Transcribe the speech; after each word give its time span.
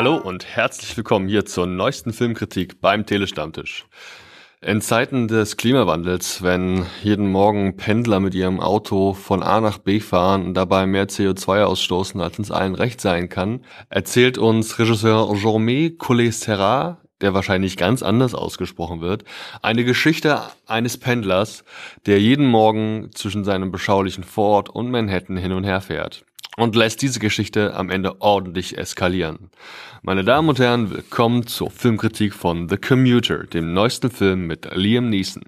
Hallo 0.00 0.16
und 0.16 0.46
herzlich 0.46 0.96
willkommen 0.96 1.28
hier 1.28 1.44
zur 1.44 1.66
neuesten 1.66 2.14
Filmkritik 2.14 2.80
beim 2.80 3.04
Telestammtisch. 3.04 3.84
In 4.62 4.80
Zeiten 4.80 5.28
des 5.28 5.58
Klimawandels, 5.58 6.42
wenn 6.42 6.86
jeden 7.02 7.30
Morgen 7.30 7.76
Pendler 7.76 8.18
mit 8.18 8.34
ihrem 8.34 8.60
Auto 8.60 9.12
von 9.12 9.42
A 9.42 9.60
nach 9.60 9.76
B 9.76 10.00
fahren 10.00 10.46
und 10.46 10.54
dabei 10.54 10.86
mehr 10.86 11.06
CO2 11.06 11.64
ausstoßen, 11.64 12.18
als 12.18 12.38
uns 12.38 12.50
allen 12.50 12.76
recht 12.76 13.02
sein 13.02 13.28
kann, 13.28 13.60
erzählt 13.90 14.38
uns 14.38 14.78
Regisseur 14.78 15.34
Jean-Mé 15.36 15.98
Collet-Serra, 15.98 17.02
der 17.20 17.34
wahrscheinlich 17.34 17.76
ganz 17.76 18.02
anders 18.02 18.34
ausgesprochen 18.34 19.02
wird, 19.02 19.24
eine 19.60 19.84
Geschichte 19.84 20.40
eines 20.64 20.96
Pendlers, 20.96 21.62
der 22.06 22.18
jeden 22.18 22.46
Morgen 22.46 23.10
zwischen 23.12 23.44
seinem 23.44 23.70
beschaulichen 23.70 24.24
Vorort 24.24 24.70
und 24.70 24.90
Manhattan 24.90 25.36
hin 25.36 25.52
und 25.52 25.64
her 25.64 25.82
fährt 25.82 26.24
und 26.56 26.76
lässt 26.76 27.02
diese 27.02 27.20
Geschichte 27.20 27.74
am 27.74 27.90
Ende 27.90 28.20
ordentlich 28.20 28.78
eskalieren. 28.78 29.50
Meine 30.02 30.24
Damen 30.24 30.48
und 30.48 30.58
Herren, 30.58 30.90
willkommen 30.90 31.46
zur 31.46 31.70
Filmkritik 31.70 32.34
von 32.34 32.68
The 32.68 32.76
Commuter, 32.76 33.44
dem 33.44 33.72
neuesten 33.72 34.10
Film 34.10 34.46
mit 34.46 34.68
Liam 34.74 35.08
Neeson. 35.08 35.44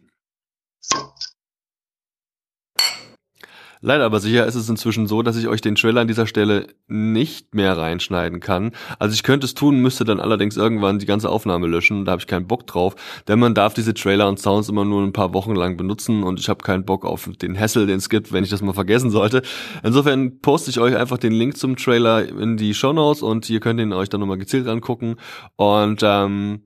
Leider 3.84 4.04
aber 4.04 4.20
sicher 4.20 4.46
ist 4.46 4.54
es 4.54 4.68
inzwischen 4.68 5.08
so, 5.08 5.22
dass 5.22 5.36
ich 5.36 5.48
euch 5.48 5.60
den 5.60 5.74
Trailer 5.74 6.02
an 6.02 6.06
dieser 6.06 6.28
Stelle 6.28 6.68
nicht 6.86 7.52
mehr 7.52 7.76
reinschneiden 7.76 8.38
kann. 8.38 8.70
Also 9.00 9.12
ich 9.12 9.24
könnte 9.24 9.44
es 9.44 9.54
tun, 9.54 9.80
müsste 9.80 10.04
dann 10.04 10.20
allerdings 10.20 10.56
irgendwann 10.56 11.00
die 11.00 11.06
ganze 11.06 11.28
Aufnahme 11.28 11.66
löschen. 11.66 12.04
Da 12.04 12.12
habe 12.12 12.20
ich 12.20 12.28
keinen 12.28 12.46
Bock 12.46 12.64
drauf, 12.68 12.94
denn 13.26 13.40
man 13.40 13.56
darf 13.56 13.74
diese 13.74 13.92
Trailer 13.92 14.28
und 14.28 14.38
Sounds 14.38 14.68
immer 14.68 14.84
nur 14.84 15.02
ein 15.02 15.12
paar 15.12 15.34
Wochen 15.34 15.56
lang 15.56 15.76
benutzen 15.76 16.22
und 16.22 16.38
ich 16.38 16.48
habe 16.48 16.62
keinen 16.62 16.84
Bock 16.84 17.04
auf 17.04 17.28
den 17.42 17.58
Hassel, 17.58 17.88
den 17.88 17.98
es 17.98 18.08
gibt, 18.08 18.32
wenn 18.32 18.44
ich 18.44 18.50
das 18.50 18.62
mal 18.62 18.72
vergessen 18.72 19.10
sollte. 19.10 19.42
Insofern 19.82 20.38
poste 20.40 20.70
ich 20.70 20.78
euch 20.78 20.96
einfach 20.96 21.18
den 21.18 21.32
Link 21.32 21.56
zum 21.56 21.74
Trailer 21.74 22.28
in 22.28 22.56
die 22.56 22.74
Show 22.74 22.92
Notes 22.92 23.20
und 23.20 23.50
ihr 23.50 23.58
könnt 23.58 23.80
ihn 23.80 23.92
euch 23.92 24.08
dann 24.08 24.20
nochmal 24.20 24.38
gezielt 24.38 24.68
angucken. 24.68 25.16
Und 25.56 26.02
ähm, 26.04 26.62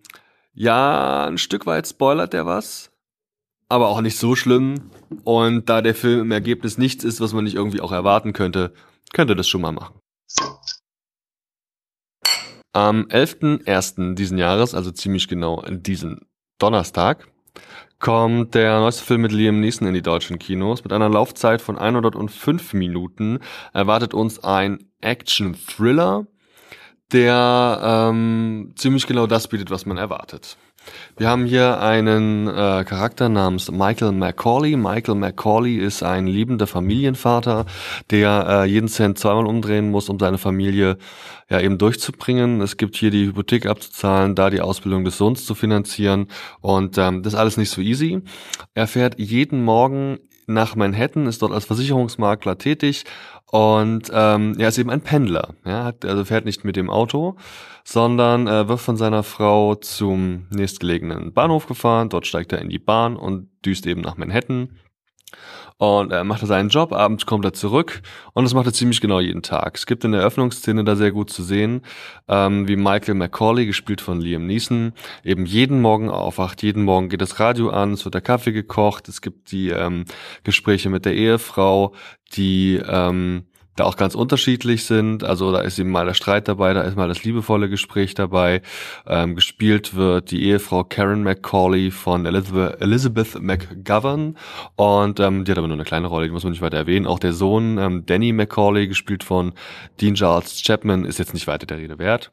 ja, 0.53 1.25
ein 1.25 1.39
Stück 1.39 1.65
weit 1.65 1.89
spoilert 1.89 2.35
der 2.35 2.45
was 2.45 2.91
aber 3.69 3.89
auch 3.89 4.01
nicht 4.01 4.19
so 4.19 4.37
schlimm. 4.37 4.91
Und 5.25 5.69
da 5.69 5.83
der 5.83 5.95
Film 5.95 6.21
im 6.21 6.31
Ergebnis 6.33 6.79
nichts 6.79 7.05
ist, 7.05 7.21
was 7.21 7.33
man 7.33 7.45
nicht 7.45 7.57
irgendwie 7.57 7.81
auch 7.81 7.93
erwarten 7.93 8.33
könnte, 8.33 8.73
könnte 9.13 9.37
das 9.37 9.49
schon 9.49 9.61
mal 9.61 9.73
machen. 9.73 10.01
Am 12.73 13.05
11.01. 13.05 14.15
diesen 14.15 14.37
Jahres, 14.37 14.75
also 14.75 14.91
ziemlich 14.91 15.29
genau 15.29 15.63
diesen 15.67 16.27
Donnerstag, 16.59 17.27
kommt 17.99 18.55
der 18.55 18.81
neueste 18.81 19.03
Film 19.03 19.23
mit 19.23 19.33
Liam 19.33 19.61
Neeson 19.61 19.89
in 19.89 19.95
die 19.95 20.03
deutschen 20.03 20.39
Kinos. 20.39 20.85
Mit 20.85 20.93
einer 20.93 21.09
Laufzeit 21.09 21.63
von 21.63 21.79
105 21.79 22.75
Minuten 22.75 23.39
erwartet 23.73 24.13
uns 24.13 24.45
ein 24.45 24.91
Action-Thriller, 25.01 26.27
der 27.13 27.81
ähm, 27.83 28.73
ziemlich 28.77 29.07
genau 29.07 29.27
das 29.27 29.49
bietet, 29.49 29.71
was 29.71 29.87
man 29.87 29.97
erwartet. 29.97 30.59
Wir 31.17 31.29
haben 31.29 31.47
hier 31.47 31.81
einen 31.81 32.47
äh, 32.49 32.85
Charakter 32.85 33.29
namens 33.29 33.71
Michael 33.71 34.13
McCauley. 34.13 34.77
Michael 34.77 35.15
McCauley 35.15 35.77
ist 35.77 36.03
ein 36.03 36.27
liebender 36.27 36.67
Familienvater, 36.67 37.67
der 38.11 38.47
äh, 38.49 38.65
jeden 38.69 38.89
Cent 38.89 39.19
zweimal 39.19 39.47
umdrehen 39.47 39.91
muss, 39.91 40.09
um 40.09 40.19
seine 40.19 40.39
Familie 40.39 40.99
ja 41.49 41.61
eben 41.61 41.79
durchzubringen. 41.79 42.61
Es 42.61 42.77
gibt 42.77 42.97
hier 42.97 43.11
die 43.11 43.27
Hypothek 43.27 43.67
abzuzahlen, 43.67 44.35
da 44.35 44.51
die 44.51 44.61
Ausbildung 44.61 45.05
des 45.05 45.17
Sohns 45.17 45.47
zu 45.47 45.55
finanzieren 45.55 46.29
und 46.61 46.99
ähm, 46.99 47.23
das 47.23 47.35
ist 47.35 47.39
alles 47.39 47.57
nicht 47.57 47.71
so 47.71 47.81
easy. 47.81 48.23
Er 48.75 48.87
fährt 48.87 49.19
jeden 49.19 49.65
Morgen 49.65 50.19
nach 50.47 50.77
Manhattan, 50.77 51.27
ist 51.27 51.43
dort 51.43 51.53
als 51.53 51.65
Versicherungsmakler 51.65 52.59
tätig 52.59 53.05
und 53.51 54.11
ähm, 54.13 54.57
er 54.59 54.69
ist 54.69 54.79
eben 54.79 54.91
ein 54.91 55.01
Pendler. 55.01 55.55
Ja, 55.65 55.85
hat, 55.85 56.05
also 56.05 56.25
fährt 56.25 56.45
nicht 56.45 56.65
mit 56.65 56.77
dem 56.77 56.91
Auto, 56.91 57.37
sondern 57.85 58.47
äh, 58.47 58.69
wird 58.69 58.81
von 58.81 58.97
seiner 58.97 59.23
Frau 59.23 59.75
zum 59.77 60.47
nächstgelegenen 60.51 61.33
Bahnhof 61.33 61.67
gefahren. 61.67 62.09
Dort 62.09 62.27
steigt 62.27 62.53
er 62.53 62.61
in 62.61 62.69
die 62.69 62.79
Bahn 62.79 63.17
und 63.17 63.49
düst 63.65 63.87
eben 63.87 64.01
nach 64.01 64.17
Manhattan. 64.17 64.71
Und 65.79 66.11
er 66.11 66.25
macht 66.25 66.47
seinen 66.47 66.71
Job, 66.71 66.93
abends 66.93 67.27
kommt 67.27 67.45
er 67.45 67.53
zurück 67.53 68.01
und 68.33 68.45
das 68.45 68.55
macht 68.55 68.65
er 68.67 68.73
ziemlich 68.73 69.03
genau 69.03 69.21
jeden 69.21 69.43
Tag. 69.43 69.77
Es 69.77 69.85
gibt 69.85 70.05
in 70.05 70.13
der 70.13 70.23
Eröffnungsszene 70.23 70.85
da 70.85 70.97
sehr 70.97 71.13
gut 71.13 71.29
zu 71.29 71.43
sehen, 71.43 71.83
ähm, 72.29 72.67
wie 72.67 72.77
Michael 72.77 73.15
McCauley, 73.15 73.67
gespielt 73.67 74.01
von 74.01 74.19
Liam 74.19 74.47
Neeson, 74.47 74.95
eben 75.23 75.45
jeden 75.45 75.83
Morgen 75.83 76.09
aufwacht. 76.09 76.63
Jeden 76.63 76.83
Morgen 76.85 77.11
geht 77.11 77.21
das 77.21 77.41
Radio 77.41 77.69
an, 77.69 77.93
es 77.93 78.07
wird 78.07 78.15
der 78.15 78.23
Kaffee 78.23 78.53
gekocht, 78.53 79.07
es 79.09 79.21
gibt 79.21 79.53
die 79.53 79.69
ähm, 79.69 80.07
Gespräche 80.45 80.89
mit 80.89 81.05
der 81.05 81.15
Ehefrau, 81.15 81.95
die 82.33 82.81
ähm, 82.89 83.45
da 83.77 83.85
auch 83.85 83.97
ganz 83.97 84.15
unterschiedlich 84.15 84.85
sind. 84.85 85.23
Also 85.23 85.53
da 85.53 85.61
ist 85.61 85.79
eben 85.79 85.91
mal 85.91 86.07
der 86.07 86.15
Streit 86.15 86.49
dabei, 86.49 86.73
da 86.73 86.83
ist 86.83 86.97
mal 86.97 87.09
das 87.09 87.25
liebevolle 87.25 87.69
Gespräch 87.69 88.15
dabei. 88.15 88.63
Ähm, 89.07 89.35
gespielt 89.35 89.95
wird 89.95 90.31
die 90.31 90.45
Ehefrau 90.45 90.85
Karen 90.85 91.23
McCauley 91.23 91.91
von 91.91 92.27
Elizabeth, 92.27 92.81
Elizabeth 92.81 93.41
McGovern 93.41 94.37
und 94.77 95.21
ähm, 95.21 95.45
die 95.45 95.51
hat 95.51 95.59
aber 95.59 95.69
nur 95.69 95.77
eine 95.77 95.85
kleine 95.85 96.09
Rolle, 96.09 96.27
die 96.27 96.33
muss 96.33 96.43
man 96.45 96.53
nicht 96.53 96.63
weiter 96.63 96.79
erwähnen. 96.79 97.07
Auch 97.07 97.19
der 97.19 97.33
Sohn 97.33 97.79
ähm, 97.79 98.05
Danny 98.07 98.33
McCauley, 98.33 98.89
gespielt 98.89 99.23
von 99.23 99.53
Dean 100.01 100.15
Charles 100.15 100.63
Chapman, 100.63 101.05
ist 101.05 101.19
jetzt 101.19 101.35
nicht 101.35 101.47
weiter 101.47 101.67
der 101.67 101.79
Rede 101.79 101.99
wert. 101.99 102.33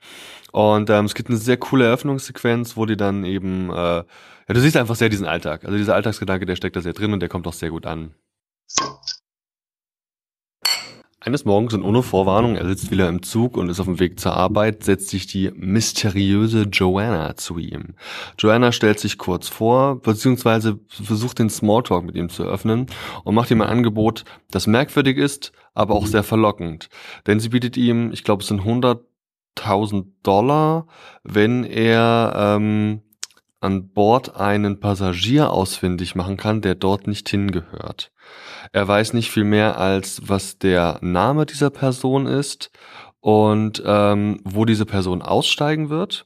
Und 0.51 0.89
ähm, 0.91 1.05
es 1.05 1.15
gibt 1.15 1.29
eine 1.29 1.37
sehr 1.37 1.57
coole 1.57 1.85
Eröffnungssequenz, 1.85 2.77
wo 2.77 2.85
die 2.85 2.95
dann 2.95 3.25
eben, 3.25 3.69
äh, 3.71 3.73
ja, 3.73 4.05
du 4.47 4.59
siehst 4.59 4.77
einfach 4.77 4.95
sehr 4.95 5.09
diesen 5.09 5.25
Alltag. 5.25 5.65
Also 5.65 5.77
dieser 5.77 5.95
Alltagsgedanke, 5.95 6.45
der 6.45 6.55
steckt 6.55 6.75
da 6.75 6.81
sehr 6.81 6.93
drin 6.93 7.11
und 7.11 7.21
der 7.21 7.29
kommt 7.29 7.47
auch 7.47 7.53
sehr 7.53 7.71
gut 7.71 7.85
an. 7.87 8.13
Eines 11.25 11.45
Morgens 11.45 11.73
und 11.73 11.83
ohne 11.83 12.03
Vorwarnung, 12.03 12.57
er 12.57 12.67
sitzt 12.67 12.91
wieder 12.91 13.07
im 13.07 13.23
Zug 13.23 13.55
und 13.55 13.69
ist 13.69 13.79
auf 13.79 13.85
dem 13.85 14.01
Weg 14.01 14.19
zur 14.19 14.33
Arbeit, 14.33 14.83
setzt 14.83 15.07
sich 15.07 15.25
die 15.25 15.51
mysteriöse 15.55 16.63
Joanna 16.63 17.37
zu 17.37 17.59
ihm. 17.59 17.95
Joanna 18.37 18.73
stellt 18.73 18.99
sich 18.99 19.17
kurz 19.17 19.47
vor, 19.47 20.01
beziehungsweise 20.01 20.79
versucht 20.89 21.39
den 21.39 21.49
Smalltalk 21.49 22.03
mit 22.03 22.15
ihm 22.15 22.27
zu 22.27 22.43
öffnen 22.43 22.87
und 23.23 23.35
macht 23.35 23.51
ihm 23.51 23.61
ein 23.61 23.69
Angebot, 23.69 24.25
das 24.51 24.67
merkwürdig 24.67 25.17
ist, 25.17 25.53
aber 25.73 25.95
auch 25.95 26.07
sehr 26.07 26.23
verlockend. 26.23 26.89
Denn 27.25 27.39
sie 27.39 27.49
bietet 27.49 27.77
ihm, 27.77 28.11
ich 28.11 28.25
glaube 28.25 28.41
es 28.41 28.49
sind 28.49 28.63
100.000 28.63 30.05
Dollar, 30.23 30.87
wenn 31.23 31.63
er 31.63 32.33
ähm, 32.57 33.01
an 33.63 33.89
Bord 33.89 34.35
einen 34.35 34.79
Passagier 34.79 35.51
ausfindig 35.51 36.15
machen 36.15 36.37
kann, 36.37 36.61
der 36.61 36.75
dort 36.75 37.07
nicht 37.07 37.29
hingehört. 37.29 38.11
Er 38.71 38.87
weiß 38.87 39.13
nicht 39.13 39.31
viel 39.31 39.43
mehr 39.43 39.77
als 39.77 40.21
was 40.25 40.57
der 40.57 40.99
Name 41.01 41.45
dieser 41.45 41.69
Person 41.69 42.25
ist 42.25 42.71
und 43.19 43.81
ähm, 43.85 44.39
wo 44.43 44.65
diese 44.65 44.85
Person 44.85 45.21
aussteigen 45.21 45.89
wird. 45.89 46.25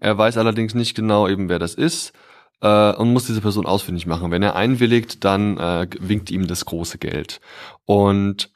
Er 0.00 0.16
weiß 0.16 0.38
allerdings 0.38 0.74
nicht 0.74 0.94
genau 0.94 1.28
eben, 1.28 1.48
wer 1.48 1.58
das 1.58 1.74
ist 1.74 2.12
äh, 2.60 2.92
und 2.92 3.12
muss 3.12 3.26
diese 3.26 3.40
Person 3.40 3.66
ausfindig 3.66 4.06
machen. 4.06 4.30
Wenn 4.30 4.42
er 4.42 4.56
einwilligt, 4.56 5.24
dann 5.24 5.58
äh, 5.58 5.88
winkt 5.98 6.30
ihm 6.30 6.46
das 6.46 6.64
große 6.64 6.98
Geld. 6.98 7.40
Und 7.86 8.50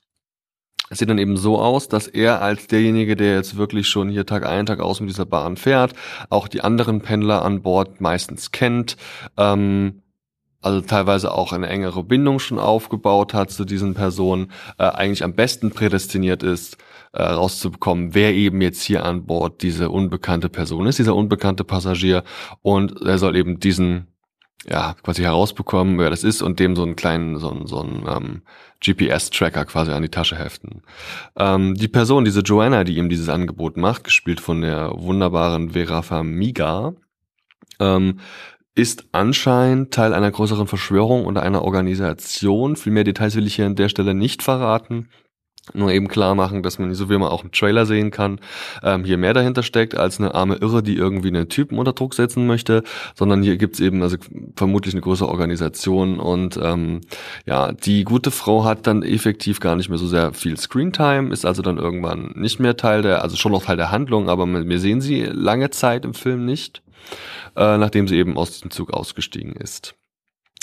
es 0.90 0.98
sieht 0.98 1.08
dann 1.08 1.18
eben 1.18 1.36
so 1.36 1.58
aus, 1.58 1.88
dass 1.88 2.06
er 2.06 2.42
als 2.42 2.66
derjenige, 2.66 3.16
der 3.16 3.36
jetzt 3.36 3.56
wirklich 3.56 3.88
schon 3.88 4.10
hier 4.10 4.26
Tag 4.26 4.44
ein, 4.44 4.66
Tag 4.66 4.80
aus 4.80 5.00
mit 5.00 5.08
dieser 5.08 5.24
Bahn 5.26 5.56
fährt, 5.56 5.94
auch 6.28 6.48
die 6.48 6.60
anderen 6.60 7.00
Pendler 7.00 7.44
an 7.44 7.62
Bord 7.62 8.00
meistens 8.00 8.50
kennt, 8.50 8.96
ähm, 9.38 10.02
also 10.60 10.80
teilweise 10.80 11.32
auch 11.34 11.52
eine 11.52 11.68
engere 11.68 12.04
Bindung 12.04 12.38
schon 12.38 12.58
aufgebaut 12.58 13.34
hat 13.34 13.50
zu 13.50 13.64
diesen 13.64 13.94
Personen, 13.94 14.52
äh, 14.78 14.84
eigentlich 14.84 15.24
am 15.24 15.34
besten 15.34 15.70
prädestiniert 15.70 16.42
ist, 16.42 16.76
äh, 17.12 17.22
rauszubekommen, 17.22 18.14
wer 18.14 18.32
eben 18.32 18.60
jetzt 18.60 18.82
hier 18.82 19.04
an 19.04 19.26
Bord 19.26 19.62
diese 19.62 19.90
unbekannte 19.90 20.48
Person 20.48 20.86
ist, 20.86 20.98
dieser 20.98 21.16
unbekannte 21.16 21.64
Passagier. 21.64 22.22
Und 22.62 23.00
er 23.02 23.18
soll 23.18 23.36
eben 23.36 23.58
diesen 23.58 24.11
ja, 24.68 24.94
quasi 25.02 25.22
herausbekommen, 25.22 25.98
wer 25.98 26.10
das 26.10 26.24
ist 26.24 26.42
und 26.42 26.60
dem 26.60 26.76
so 26.76 26.82
einen 26.82 26.96
kleinen, 26.96 27.38
so 27.38 27.50
einen, 27.50 27.66
so 27.66 27.80
einen 27.80 28.04
ähm, 28.08 28.42
GPS-Tracker 28.80 29.64
quasi 29.64 29.92
an 29.92 30.02
die 30.02 30.08
Tasche 30.08 30.36
heften. 30.36 30.82
Ähm, 31.36 31.74
die 31.74 31.88
Person, 31.88 32.24
diese 32.24 32.40
Joanna, 32.40 32.84
die 32.84 32.96
ihm 32.96 33.08
dieses 33.08 33.28
Angebot 33.28 33.76
macht, 33.76 34.04
gespielt 34.04 34.40
von 34.40 34.60
der 34.60 34.92
wunderbaren 34.94 35.70
Vera 35.70 36.02
Famiga, 36.02 36.94
ähm, 37.80 38.20
ist 38.74 39.06
anscheinend 39.12 39.92
Teil 39.92 40.14
einer 40.14 40.30
größeren 40.30 40.66
Verschwörung 40.66 41.26
oder 41.26 41.42
einer 41.42 41.62
Organisation. 41.62 42.76
Viel 42.76 42.92
mehr 42.92 43.04
Details 43.04 43.36
will 43.36 43.46
ich 43.46 43.56
hier 43.56 43.66
an 43.66 43.76
der 43.76 43.88
Stelle 43.88 44.14
nicht 44.14 44.42
verraten 44.42 45.08
nur 45.74 45.92
eben 45.92 46.08
klar 46.08 46.34
machen, 46.34 46.62
dass 46.62 46.78
man, 46.78 46.92
so 46.94 47.08
wie 47.08 47.18
man 47.18 47.28
auch 47.28 47.44
im 47.44 47.52
Trailer 47.52 47.86
sehen 47.86 48.10
kann, 48.10 48.40
ähm, 48.82 49.04
hier 49.04 49.16
mehr 49.16 49.32
dahinter 49.32 49.62
steckt 49.62 49.96
als 49.96 50.18
eine 50.18 50.34
arme 50.34 50.56
Irre, 50.56 50.82
die 50.82 50.96
irgendwie 50.96 51.28
einen 51.28 51.48
Typen 51.48 51.78
unter 51.78 51.92
Druck 51.92 52.14
setzen 52.14 52.46
möchte, 52.46 52.82
sondern 53.14 53.42
hier 53.42 53.56
gibt's 53.56 53.78
eben 53.78 54.02
also 54.02 54.16
vermutlich 54.56 54.94
eine 54.94 55.02
größere 55.02 55.28
Organisation 55.28 56.18
und 56.18 56.58
ähm, 56.60 57.00
ja, 57.46 57.72
die 57.72 58.02
gute 58.02 58.32
Frau 58.32 58.64
hat 58.64 58.88
dann 58.88 59.02
effektiv 59.02 59.60
gar 59.60 59.76
nicht 59.76 59.88
mehr 59.88 59.98
so 59.98 60.08
sehr 60.08 60.32
viel 60.34 60.56
Screentime, 60.58 61.32
ist 61.32 61.46
also 61.46 61.62
dann 61.62 61.78
irgendwann 61.78 62.32
nicht 62.34 62.58
mehr 62.58 62.76
Teil 62.76 63.02
der, 63.02 63.22
also 63.22 63.36
schon 63.36 63.52
noch 63.52 63.64
Teil 63.64 63.76
der 63.76 63.92
Handlung, 63.92 64.28
aber 64.28 64.46
wir 64.46 64.80
sehen 64.80 65.00
sie 65.00 65.22
lange 65.22 65.70
Zeit 65.70 66.04
im 66.04 66.14
Film 66.14 66.44
nicht, 66.44 66.82
äh, 67.56 67.78
nachdem 67.78 68.08
sie 68.08 68.16
eben 68.16 68.36
aus 68.36 68.60
dem 68.60 68.72
Zug 68.72 68.92
ausgestiegen 68.92 69.52
ist. 69.52 69.94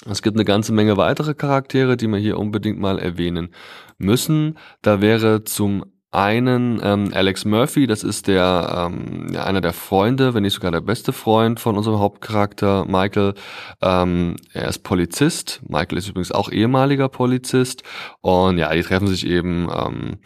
Es 0.06 0.22
gibt 0.22 0.38
eine 0.38 0.46
ganze 0.46 0.72
Menge 0.72 0.96
weitere 0.98 1.34
Charaktere, 1.34 1.98
die 1.98 2.08
wir 2.08 2.18
hier 2.18 2.40
unbedingt 2.40 2.80
mal 2.80 3.00
erwähnen 3.00 3.50
müssen. 3.98 4.58
Da 4.82 5.02
wäre 5.02 5.44
zum 5.44 5.84
einen 6.12 6.82
ähm, 6.84 7.12
Alex 7.14 7.46
Murphy, 7.46 7.86
das 7.86 8.04
ist 8.04 8.28
der 8.28 8.90
ähm, 8.92 9.36
einer 9.38 9.62
der 9.62 9.74
Freunde, 9.74 10.34
wenn 10.34 10.42
nicht 10.42 10.56
sogar 10.56 10.72
der 10.72 10.82
beste 10.82 11.14
Freund 11.14 11.60
von 11.60 11.78
unserem 11.78 12.00
Hauptcharakter 12.00 12.86
Michael. 12.86 13.36
Ähm, 13.82 14.38
er 14.54 14.70
ist 14.70 14.80
Polizist. 14.80 15.62
Michael 15.68 16.00
ist 16.00 16.10
übrigens 16.10 16.32
auch 16.32 16.50
ehemaliger 16.50 17.10
Polizist. 17.10 17.84
Und 18.22 18.58
ja, 18.58 18.74
die 18.74 18.82
treffen 18.82 19.08
sich 19.08 19.28
eben 19.28 19.70
ähm, 19.70 20.18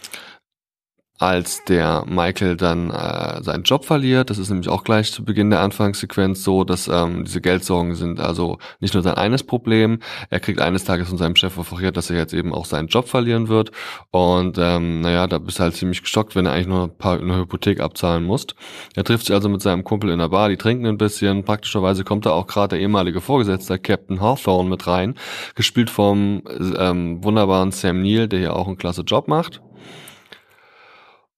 als 1.19 1.63
der 1.65 2.05
Michael 2.07 2.57
dann 2.57 2.89
äh, 2.89 3.43
seinen 3.43 3.63
Job 3.63 3.85
verliert. 3.85 4.29
Das 4.29 4.39
ist 4.39 4.49
nämlich 4.49 4.67
auch 4.67 4.83
gleich 4.83 5.11
zu 5.11 5.23
Beginn 5.23 5.51
der 5.51 5.61
Anfangssequenz 5.61 6.43
so, 6.43 6.63
dass 6.63 6.87
ähm, 6.87 7.23
diese 7.23 7.39
Geldsorgen 7.39 7.95
sind 7.95 8.19
also 8.19 8.57
nicht 8.79 8.93
nur 8.95 9.03
sein 9.03 9.13
eines 9.13 9.43
Problem. 9.43 9.99
Er 10.31 10.39
kriegt 10.39 10.59
eines 10.59 10.85
Tages 10.85 11.09
von 11.09 11.17
seinem 11.17 11.35
Chef 11.35 11.57
offeriert, 11.57 11.97
dass 11.97 12.09
er 12.09 12.17
jetzt 12.17 12.33
eben 12.33 12.53
auch 12.53 12.65
seinen 12.65 12.87
Job 12.87 13.07
verlieren 13.07 13.47
wird. 13.47 13.71
Und 14.09 14.57
ähm, 14.59 15.01
naja, 15.01 15.27
da 15.27 15.37
bist 15.37 15.59
du 15.59 15.63
halt 15.63 15.75
ziemlich 15.75 16.01
gestockt, 16.01 16.35
wenn 16.35 16.47
er 16.47 16.53
eigentlich 16.53 16.67
nur 16.67 16.83
ein 16.85 16.97
paar 16.97 17.19
eine 17.19 17.37
Hypothek 17.37 17.79
abzahlen 17.79 18.23
muss. 18.23 18.47
Er 18.95 19.03
trifft 19.03 19.27
sich 19.27 19.35
also 19.35 19.49
mit 19.49 19.61
seinem 19.61 19.83
Kumpel 19.83 20.09
in 20.09 20.19
der 20.19 20.29
Bar, 20.29 20.49
die 20.49 20.57
trinken 20.57 20.87
ein 20.87 20.97
bisschen. 20.97 21.45
Praktischerweise 21.45 22.03
kommt 22.03 22.25
da 22.25 22.31
auch 22.31 22.47
gerade 22.47 22.69
der 22.69 22.79
ehemalige 22.79 23.21
Vorgesetzte, 23.21 23.77
Captain 23.77 24.19
Hawthorne, 24.19 24.69
mit 24.69 24.87
rein, 24.87 25.15
gespielt 25.55 25.89
vom 25.89 26.41
ähm, 26.77 27.23
wunderbaren 27.23 27.71
Sam 27.71 28.01
Neill, 28.01 28.27
der 28.27 28.39
hier 28.39 28.55
auch 28.55 28.67
einen 28.67 28.77
klasse 28.77 29.03
Job 29.03 29.27
macht. 29.27 29.61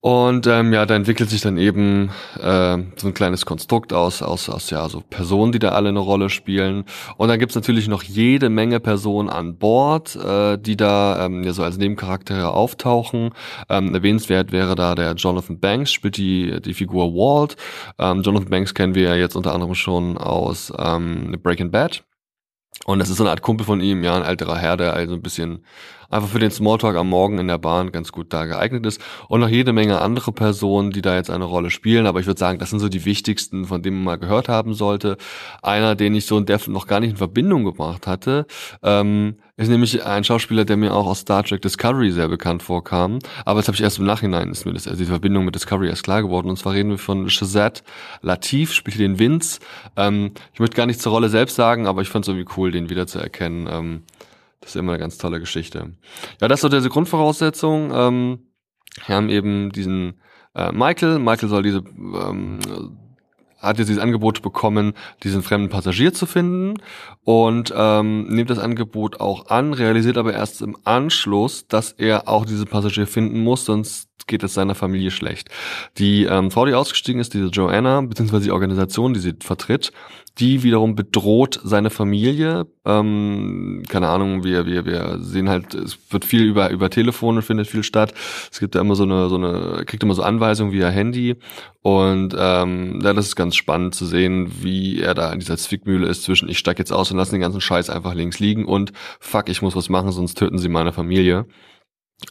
Und 0.05 0.45
ähm, 0.45 0.71
ja, 0.71 0.85
da 0.85 0.95
entwickelt 0.95 1.31
sich 1.31 1.41
dann 1.41 1.57
eben 1.57 2.11
äh, 2.39 2.77
so 2.95 3.07
ein 3.07 3.15
kleines 3.15 3.43
Konstrukt 3.47 3.91
aus, 3.91 4.21
aus, 4.21 4.49
aus 4.49 4.69
ja, 4.69 4.87
so 4.87 5.01
Personen, 5.01 5.51
die 5.51 5.57
da 5.57 5.69
alle 5.69 5.89
eine 5.89 5.97
Rolle 5.97 6.29
spielen. 6.29 6.85
Und 7.17 7.29
dann 7.29 7.39
gibt's 7.39 7.55
natürlich 7.55 7.87
noch 7.87 8.03
jede 8.03 8.49
Menge 8.49 8.79
Personen 8.79 9.29
an 9.29 9.57
Bord, 9.57 10.15
äh, 10.15 10.59
die 10.59 10.77
da 10.77 11.25
ähm, 11.25 11.41
ja 11.41 11.53
so 11.53 11.63
als 11.63 11.79
Nebencharaktere 11.79 12.51
auftauchen. 12.53 13.31
Ähm, 13.67 13.95
erwähnenswert 13.95 14.51
wäre 14.51 14.75
da 14.75 14.93
der 14.93 15.13
Jonathan 15.13 15.59
Banks, 15.59 15.91
spielt 15.91 16.17
die, 16.17 16.61
die 16.61 16.75
Figur 16.75 17.15
Walt. 17.15 17.55
Ähm, 17.97 18.21
Jonathan 18.21 18.51
Banks 18.51 18.75
kennen 18.75 18.93
wir 18.93 19.05
ja 19.09 19.15
jetzt 19.15 19.35
unter 19.35 19.55
anderem 19.55 19.73
schon 19.73 20.19
aus 20.19 20.71
ähm, 20.77 21.35
Breaking 21.41 21.71
Bad. 21.71 22.03
Und 22.85 22.99
das 22.99 23.09
ist 23.09 23.17
so 23.17 23.23
eine 23.23 23.31
Art 23.31 23.41
Kumpel 23.41 23.65
von 23.65 23.81
ihm, 23.81 24.03
ja, 24.03 24.15
ein 24.15 24.21
älterer 24.21 24.57
Herr, 24.57 24.77
der 24.77 24.93
also 24.93 25.15
ein 25.15 25.23
bisschen 25.23 25.65
einfach 26.09 26.29
für 26.29 26.39
den 26.39 26.51
Smalltalk 26.51 26.95
am 26.95 27.09
Morgen 27.09 27.39
in 27.39 27.47
der 27.47 27.57
Bahn 27.57 27.91
ganz 27.91 28.11
gut 28.11 28.33
da 28.33 28.45
geeignet 28.45 28.85
ist. 28.85 29.01
Und 29.27 29.41
noch 29.41 29.49
jede 29.49 29.73
Menge 29.73 30.01
andere 30.01 30.31
Personen, 30.31 30.91
die 30.91 31.01
da 31.01 31.15
jetzt 31.15 31.29
eine 31.29 31.45
Rolle 31.45 31.69
spielen. 31.69 32.07
Aber 32.07 32.19
ich 32.19 32.27
würde 32.27 32.39
sagen, 32.39 32.59
das 32.59 32.69
sind 32.69 32.79
so 32.79 32.89
die 32.89 33.05
wichtigsten, 33.05 33.65
von 33.65 33.81
denen 33.81 33.97
man 33.97 34.05
mal 34.05 34.17
gehört 34.17 34.49
haben 34.49 34.73
sollte. 34.73 35.17
Einer, 35.61 35.95
den 35.95 36.15
ich 36.15 36.25
so 36.25 36.37
in 36.37 36.45
der 36.45 36.59
noch 36.67 36.87
gar 36.87 36.99
nicht 36.99 37.11
in 37.11 37.17
Verbindung 37.17 37.65
gebracht 37.65 38.07
hatte, 38.07 38.45
ähm, 38.81 39.35
ist 39.57 39.69
nämlich 39.69 40.03
ein 40.03 40.23
Schauspieler, 40.23 40.65
der 40.65 40.75
mir 40.75 40.93
auch 40.93 41.05
aus 41.07 41.19
Star 41.19 41.43
Trek 41.43 41.61
Discovery 41.61 42.11
sehr 42.11 42.27
bekannt 42.27 42.61
vorkam. 42.61 43.19
Aber 43.45 43.59
das 43.59 43.67
habe 43.67 43.75
ich 43.75 43.81
erst 43.81 43.99
im 43.99 44.05
Nachhinein, 44.05 44.51
ist 44.51 44.65
mir 44.65 44.73
das, 44.73 44.87
also 44.87 44.99
die 44.99 45.09
Verbindung 45.09 45.45
mit 45.45 45.55
Discovery 45.55 45.87
erst 45.87 46.03
klar 46.03 46.21
geworden. 46.21 46.49
Und 46.49 46.57
zwar 46.57 46.73
reden 46.73 46.89
wir 46.89 46.97
von 46.97 47.29
Shazad 47.29 47.83
Latif, 48.21 48.73
spielt 48.73 48.99
den 48.99 49.17
Vince. 49.17 49.59
Ähm, 49.95 50.31
ich 50.53 50.59
möchte 50.59 50.75
gar 50.75 50.85
nichts 50.85 51.03
zur 51.03 51.13
Rolle 51.13 51.29
selbst 51.29 51.55
sagen, 51.55 51.87
aber 51.87 52.01
ich 52.01 52.09
fand 52.09 52.25
es 52.25 52.29
irgendwie 52.29 52.51
cool, 52.57 52.71
den 52.71 52.89
wiederzuerkennen. 52.89 53.67
Ähm, 53.71 54.03
das 54.65 54.73
ist 54.73 54.79
immer 54.79 54.93
eine 54.93 54.99
ganz 54.99 55.19
tolle 55.19 55.39
Geschichte. 55.39 55.93
Ja, 56.41 56.47
das 56.47 56.57
ist 56.57 56.61
so 56.61 56.69
diese 56.69 56.89
Grundvoraussetzung. 56.89 57.91
Ähm, 57.93 58.39
wir 59.05 59.15
haben 59.15 59.29
eben 59.29 59.71
diesen 59.71 60.19
äh, 60.55 60.71
Michael. 60.71 61.19
Michael 61.19 61.49
soll 61.49 61.61
diese 61.61 61.83
ähm, 61.99 62.59
hat 63.61 63.77
jetzt 63.77 63.89
dieses 63.89 64.01
Angebot 64.01 64.41
bekommen, 64.41 64.93
diesen 65.21 65.43
fremden 65.43 65.69
Passagier 65.69 66.13
zu 66.13 66.25
finden 66.25 66.81
und 67.23 67.71
ähm, 67.75 68.27
nimmt 68.27 68.49
das 68.49 68.57
Angebot 68.57 69.19
auch 69.19 69.47
an, 69.49 69.73
realisiert 69.73 70.17
aber 70.17 70.33
erst 70.33 70.63
im 70.63 70.77
Anschluss, 70.83 71.67
dass 71.67 71.91
er 71.91 72.27
auch 72.27 72.45
diesen 72.45 72.65
Passagier 72.65 73.05
finden 73.05 73.39
muss, 73.39 73.65
sonst 73.65 74.09
geht 74.27 74.43
es 74.43 74.53
seiner 74.53 74.75
Familie 74.75 75.11
schlecht. 75.11 75.49
Die 75.97 76.23
ähm, 76.23 76.51
Frau, 76.51 76.65
die 76.65 76.73
ausgestiegen 76.73 77.21
ist, 77.21 77.33
diese 77.33 77.47
Joanna, 77.47 78.01
beziehungsweise 78.01 78.45
die 78.45 78.51
Organisation, 78.51 79.13
die 79.13 79.19
sie 79.19 79.35
vertritt, 79.39 79.91
die 80.39 80.63
wiederum 80.63 80.95
bedroht 80.95 81.59
seine 81.63 81.89
Familie. 81.89 82.67
Ähm, 82.83 83.83
keine 83.87 84.09
Ahnung, 84.09 84.43
wir, 84.43 84.65
wir, 84.65 84.85
wir 84.85 85.19
sehen 85.21 85.47
halt, 85.47 85.73
es 85.73 85.97
wird 86.09 86.25
viel 86.25 86.43
über, 86.43 86.71
über 86.71 86.89
Telefone 86.89 87.41
findet 87.41 87.67
viel 87.67 87.83
statt. 87.83 88.13
Es 88.51 88.59
gibt 88.59 88.75
da 88.75 88.81
immer 88.81 88.95
so 88.95 89.03
eine, 89.03 89.29
so 89.29 89.35
eine, 89.35 89.85
kriegt 89.85 90.03
immer 90.03 90.13
so 90.13 90.23
Anweisungen 90.23 90.73
via 90.73 90.89
Handy. 90.89 91.37
Und 91.81 92.35
ähm, 92.37 92.99
ja, 93.01 93.13
das 93.13 93.27
ist 93.27 93.35
ganz 93.35 93.55
spannend 93.55 93.95
zu 93.95 94.05
sehen, 94.05 94.51
wie 94.61 94.99
er 94.99 95.13
da 95.13 95.31
in 95.31 95.39
dieser 95.39 95.55
Zwickmühle 95.55 96.07
ist 96.07 96.23
zwischen 96.23 96.49
ich 96.49 96.57
steig 96.57 96.79
jetzt 96.79 96.91
aus 96.91 97.11
und 97.11 97.17
lasse 97.17 97.31
den 97.31 97.41
ganzen 97.41 97.61
Scheiß 97.61 97.89
einfach 97.89 98.13
links 98.13 98.39
liegen 98.39 98.65
und 98.65 98.91
fuck, 99.19 99.49
ich 99.49 99.61
muss 99.61 99.75
was 99.75 99.87
machen, 99.87 100.11
sonst 100.11 100.35
töten 100.35 100.57
sie 100.57 100.69
meine 100.69 100.91
Familie. 100.91 101.45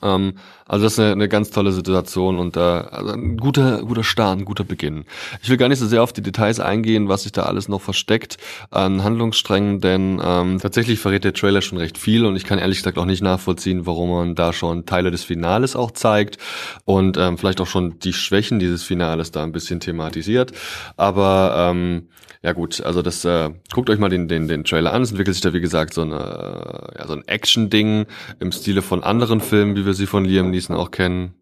Ähm, 0.02 0.34
also 0.66 0.84
das 0.84 0.94
ist 0.94 0.98
eine, 0.98 1.12
eine 1.12 1.28
ganz 1.28 1.50
tolle 1.50 1.72
Situation 1.72 2.38
und 2.38 2.56
äh, 2.56 2.60
also 2.60 3.12
ein 3.12 3.36
guter, 3.36 3.82
guter 3.82 4.02
Start, 4.02 4.38
ein 4.38 4.44
guter 4.44 4.64
Beginn. 4.64 5.04
Ich 5.42 5.50
will 5.50 5.58
gar 5.58 5.68
nicht 5.68 5.78
so 5.78 5.86
sehr 5.86 6.02
auf 6.02 6.12
die 6.12 6.22
Details 6.22 6.58
eingehen, 6.58 7.08
was 7.08 7.24
sich 7.24 7.32
da 7.32 7.42
alles 7.42 7.68
noch 7.68 7.82
versteckt 7.82 8.38
an 8.70 9.04
Handlungssträngen, 9.04 9.80
denn 9.80 10.20
ähm, 10.24 10.58
tatsächlich 10.58 11.00
verrät 11.00 11.24
der 11.24 11.34
Trailer 11.34 11.60
schon 11.60 11.78
recht 11.78 11.98
viel 11.98 12.24
und 12.24 12.36
ich 12.36 12.44
kann 12.44 12.58
ehrlich 12.58 12.78
gesagt 12.78 12.96
auch 12.96 13.04
nicht 13.04 13.22
nachvollziehen, 13.22 13.86
warum 13.86 14.10
man 14.10 14.34
da 14.34 14.52
schon 14.52 14.86
Teile 14.86 15.10
des 15.10 15.22
Finales 15.22 15.76
auch 15.76 15.90
zeigt 15.90 16.38
und 16.84 17.18
ähm, 17.18 17.36
vielleicht 17.36 17.60
auch 17.60 17.66
schon 17.66 17.98
die 17.98 18.14
Schwächen 18.14 18.58
dieses 18.58 18.82
Finales 18.82 19.32
da 19.32 19.42
ein 19.42 19.52
bisschen 19.52 19.80
thematisiert. 19.80 20.52
Aber 20.96 21.72
ähm, 21.72 22.08
ja 22.44 22.52
gut, 22.52 22.82
also 22.82 23.00
das 23.00 23.24
äh, 23.24 23.48
guckt 23.72 23.88
euch 23.88 23.98
mal 23.98 24.10
den, 24.10 24.28
den, 24.28 24.48
den 24.48 24.64
Trailer 24.64 24.92
an. 24.92 25.00
Es 25.00 25.10
entwickelt 25.10 25.34
sich 25.34 25.42
da 25.42 25.54
wie 25.54 25.62
gesagt 25.62 25.94
so, 25.94 26.02
eine, 26.02 26.90
ja, 26.94 27.06
so 27.06 27.14
ein 27.14 27.26
Action-Ding 27.26 28.04
im 28.38 28.52
Stile 28.52 28.82
von 28.82 29.02
anderen 29.02 29.40
Filmen, 29.40 29.73
wie 29.76 29.86
wir 29.86 29.94
sie 29.94 30.06
von 30.06 30.24
Liam 30.24 30.50
Neeson 30.50 30.76
auch 30.76 30.90
kennen. 30.90 31.34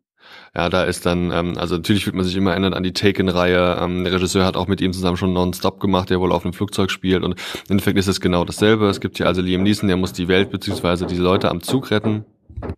Ja, 0.54 0.68
da 0.68 0.84
ist 0.84 1.06
dann, 1.06 1.30
ähm, 1.30 1.56
also 1.56 1.76
natürlich 1.76 2.06
wird 2.06 2.14
man 2.14 2.24
sich 2.24 2.36
immer 2.36 2.50
erinnern 2.50 2.74
an 2.74 2.82
die 2.82 2.92
Taken-Reihe. 2.92 3.78
Ähm, 3.80 4.04
der 4.04 4.12
Regisseur 4.12 4.44
hat 4.44 4.56
auch 4.56 4.68
mit 4.68 4.80
ihm 4.80 4.92
zusammen 4.92 5.16
schon 5.16 5.32
Non-Stop 5.32 5.80
gemacht, 5.80 6.10
der 6.10 6.20
wohl 6.20 6.32
auf 6.32 6.44
einem 6.44 6.52
Flugzeug 6.52 6.90
spielt. 6.90 7.22
Und 7.22 7.32
im 7.32 7.70
Endeffekt 7.70 7.98
ist 7.98 8.06
es 8.06 8.20
genau 8.20 8.44
dasselbe. 8.44 8.86
Es 8.88 9.00
gibt 9.00 9.16
hier 9.16 9.26
also 9.26 9.40
Liam 9.40 9.62
Neeson, 9.62 9.88
der 9.88 9.96
muss 9.96 10.12
die 10.12 10.28
Welt 10.28 10.50
beziehungsweise 10.50 11.06
diese 11.06 11.22
Leute 11.22 11.50
am 11.50 11.62
Zug 11.62 11.90
retten. 11.90 12.24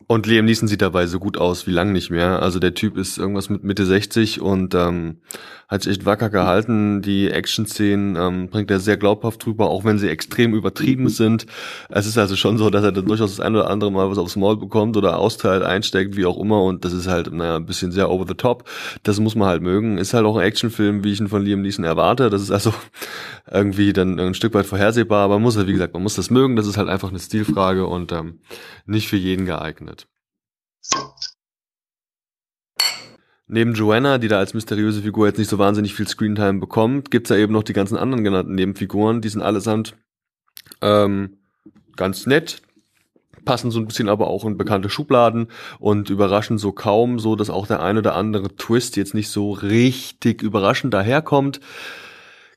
Und 0.07 0.27
Liam 0.27 0.45
Neeson 0.45 0.69
sieht 0.69 0.83
dabei 0.83 1.07
so 1.07 1.19
gut 1.19 1.37
aus 1.37 1.67
wie 1.67 1.73
lang 1.73 1.93
nicht 1.93 2.11
mehr. 2.11 2.41
Also 2.41 2.59
der 2.59 2.75
Typ 2.75 2.97
ist 2.97 3.19
irgendwas 3.19 3.51
mit 3.51 3.65
Mitte 3.65 3.85
60 3.85 4.41
und 4.41 4.75
ähm, 4.75 5.19
hat 5.69 5.83
sich 5.83 5.93
echt 5.93 6.07
wacker 6.07 6.31
gehalten. 6.31 7.03
Die 7.03 7.31
Action-Szenen 7.31 8.17
ähm, 8.17 8.49
bringt 8.49 8.71
er 8.71 8.81
sehr 8.81 8.97
glaubhaft 8.97 9.45
drüber, 9.45 9.71
auch 9.71 9.85
wenn 9.85 9.99
sie 9.99 10.09
extrem 10.09 10.55
übertrieben 10.55 11.09
sind. 11.09 11.47
Es 11.89 12.07
ist 12.07 12.19
also 12.19 12.37
schon 12.37 12.59
so, 12.59 12.71
dass 12.71 12.85
er 12.85 12.93
dann 12.93 13.07
durchaus 13.07 13.37
das 13.37 13.45
ein 13.45 13.55
oder 13.55 13.71
andere 13.71 13.91
Mal 13.91 14.11
was 14.11 14.19
aufs 14.19 14.37
Maul 14.37 14.57
bekommt 14.57 14.97
oder 14.97 15.19
austeilt, 15.19 15.63
einsteckt, 15.63 16.17
wie 16.17 16.27
auch 16.27 16.39
immer. 16.39 16.63
Und 16.63 16.85
das 16.85 16.93
ist 16.93 17.09
halt, 17.09 17.33
naja, 17.33 17.57
ein 17.57 17.67
bisschen 17.67 17.93
sehr 17.93 18.11
over 18.11 18.25
the 18.27 18.35
top. 18.35 18.69
Das 19.03 19.21
muss 19.21 19.35
man 19.35 19.49
halt 19.49 19.63
mögen. 19.63 19.99
Ist 19.99 20.15
halt 20.15 20.27
auch 20.27 20.37
ein 20.37 20.47
Actionfilm, 20.47 21.05
wie 21.05 21.13
ich 21.13 21.21
ihn 21.21 21.29
von 21.29 21.43
Liam 21.43 21.63
Neeson 21.63 21.85
erwarte. 21.85 22.31
Das 22.31 22.43
ist 22.43 22.51
also 22.51 22.73
irgendwie 23.51 23.93
dann 23.93 24.19
ein 24.21 24.35
Stück 24.35 24.55
weit 24.55 24.67
vorhersehbar. 24.67 25.25
Aber 25.25 25.35
man 25.35 25.43
muss 25.43 25.57
halt, 25.57 25.67
wie 25.67 25.73
gesagt, 25.73 25.95
man 25.95 26.03
muss 26.03 26.15
das 26.15 26.31
mögen. 26.31 26.57
Das 26.57 26.67
ist 26.67 26.77
halt 26.77 26.89
einfach 26.89 27.11
eine 27.11 27.21
Stilfrage 27.21 27.87
und 27.87 28.13
ähm, 28.13 28.41
nicht 28.87 29.09
für 29.09 29.17
jeden 29.17 29.47
geeignet. 29.47 30.07
Neben 33.47 33.75
Joanna, 33.75 34.19
die 34.19 34.29
da 34.29 34.39
als 34.39 34.55
mysteriöse 34.55 35.03
Figur 35.03 35.27
jetzt 35.27 35.39
nicht 35.39 35.51
so 35.51 35.59
wahnsinnig 35.59 35.95
viel 35.95 36.09
Screentime 36.09 36.61
bekommt, 36.61 37.11
gibt's 37.11 37.29
da 37.29 37.37
eben 37.37 37.53
noch 37.53 37.63
die 37.63 37.75
ganzen 37.75 37.99
anderen 37.99 38.25
genannten 38.25 38.55
Nebenfiguren. 38.55 39.21
Die 39.21 39.29
sind 39.29 39.43
allesamt 39.43 39.97
ähm, 40.81 41.37
ganz 41.97 42.25
nett, 42.27 42.63
passen 43.45 43.71
so 43.71 43.79
ein 43.79 43.87
bisschen 43.87 44.09
aber 44.09 44.29
auch 44.29 44.47
in 44.47 44.57
bekannte 44.57 44.89
Schubladen 44.89 45.49
und 45.79 46.09
überraschen 46.09 46.57
so 46.57 46.73
kaum, 46.73 47.19
so 47.19 47.37
dass 47.37 47.51
auch 47.51 47.67
der 47.67 47.83
ein 47.83 47.99
oder 47.99 48.15
andere 48.15 48.57
Twist 48.57 48.97
jetzt 48.97 49.15
nicht 49.15 49.29
so 49.29 49.53
richtig 49.53 50.43
überraschend 50.43 50.95
daherkommt. 50.95 51.61